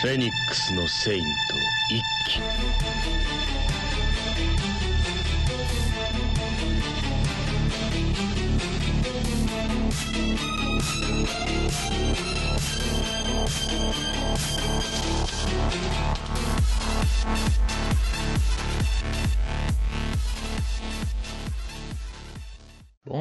[0.00, 1.30] フェニックスのセイント
[1.90, 2.40] 一騎「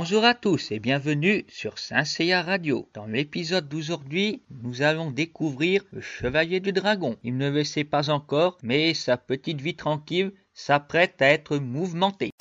[0.09, 2.87] Bonjour à tous et bienvenue sur Saint Seiya Radio.
[2.93, 7.17] Dans l'épisode d'aujourd'hui, nous allons découvrir le Chevalier du Dragon.
[7.23, 12.31] Il ne le sait pas encore, mais sa petite vie tranquille s'apprête à être mouvementée.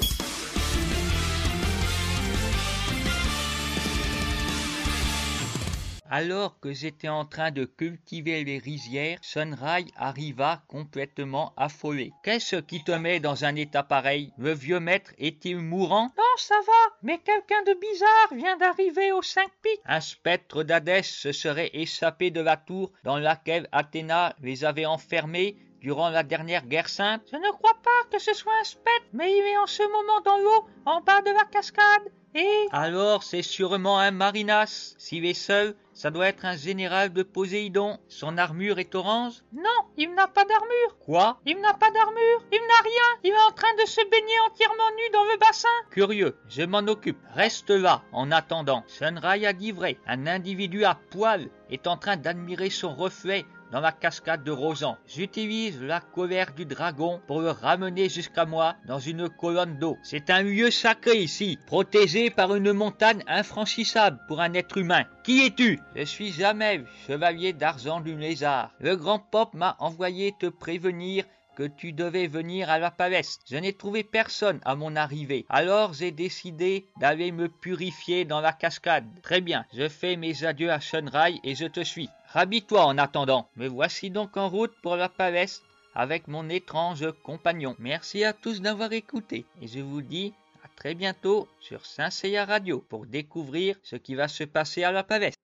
[6.18, 12.10] Alors que j'étais en train de cultiver les rizières, Sunrai arriva complètement affolé.
[12.22, 14.32] Qu'est-ce qui te met dans un état pareil?
[14.38, 16.10] Le vieux maître est-il mourant?
[16.16, 19.82] Non, ça va, mais quelqu'un de bizarre vient d'arriver aux cinq pics.
[19.84, 25.58] Un spectre d'Hadès se serait échappé de la tour dans laquelle Athéna les avait enfermés
[25.80, 29.30] durant la dernière guerre sainte Je ne crois pas que ce soit un spectre, mais
[29.30, 32.12] il est en ce moment dans l'eau, en bas de la cascade.
[32.34, 34.94] Et Alors c'est sûrement un marinas.
[34.98, 37.98] S'il est seul, ça doit être un général de Poséidon.
[38.08, 39.42] Son armure est orange?
[39.54, 40.98] Non, il n'a pas d'armure.
[41.00, 41.40] Quoi?
[41.46, 42.42] Il n'a pas d'armure.
[42.52, 43.20] Il n'a rien.
[43.24, 45.68] Il est en train de se baigner entièrement nu dans le bassin.
[45.90, 47.16] Curieux, je m'en occupe.
[47.34, 48.84] Reste là, en attendant.
[48.86, 49.98] Sunray a dit vrai.
[50.06, 54.96] Un individu à poil est en train d'admirer son reflet dans la cascade de Rosan.
[55.06, 59.96] J'utilise la colère du dragon pour le ramener jusqu'à moi dans une colonne d'eau.
[60.02, 65.04] C'est un lieu sacré ici, protégé par une montagne infranchissable pour un être humain.
[65.24, 65.80] Qui es-tu?
[65.94, 68.70] Je suis Jamel, chevalier d'argent du lézard.
[68.80, 71.24] Le grand pop m'a envoyé te prévenir
[71.56, 73.44] que tu devais venir à la palestre.
[73.50, 75.46] Je n'ai trouvé personne à mon arrivée.
[75.48, 79.06] Alors j'ai décidé d'aller me purifier dans la cascade.
[79.22, 82.10] Très bien, je fais mes adieux à Shunrai et je te suis.
[82.32, 83.48] Rhabille-toi en attendant.
[83.56, 85.64] Me voici donc en route pour la palestre
[85.94, 87.74] avec mon étrange compagnon.
[87.78, 92.44] Merci à tous d'avoir écouté et je vous dis à très bientôt sur Saint Seiya
[92.44, 95.40] Radio pour découvrir ce qui va se passer à la palestre.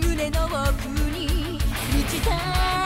[0.00, 1.58] 胸の奥に
[1.92, 2.81] 満ちたい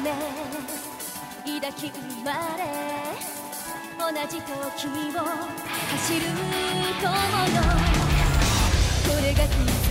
[0.00, 2.64] 夢抱き生まれ
[3.98, 4.50] 同じ時
[5.10, 6.20] を走る
[7.00, 7.12] 友
[7.54, 7.60] よ
[9.06, 9.89] これが君